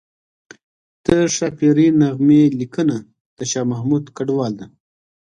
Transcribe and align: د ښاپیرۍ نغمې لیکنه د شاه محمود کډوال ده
د 1.05 1.07
ښاپیرۍ 1.35 1.87
نغمې 2.01 2.41
لیکنه 2.59 2.97
د 3.37 3.39
شاه 3.51 3.67
محمود 3.71 4.03
کډوال 4.15 4.53
ده 4.59 4.65